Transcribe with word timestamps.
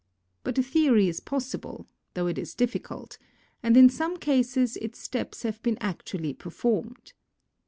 But 0.43 0.55
the 0.55 0.63
theory 0.63 1.07
is 1.07 1.19
possible, 1.19 1.85
though 2.15 2.25
it 2.25 2.39
is 2.39 2.53
AND 2.53 2.61
RELATIVITY 2.61 2.79
13 2.81 2.81
difficult, 2.89 3.17
and 3.61 3.77
in 3.77 3.87
some 3.87 4.17
cases 4.17 4.75
its 4.77 4.97
steps 4.97 5.43
have 5.43 5.61
been 5.61 5.77
actually 5.79 6.33
performed. 6.33 7.13